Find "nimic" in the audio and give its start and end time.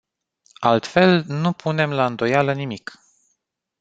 2.53-2.99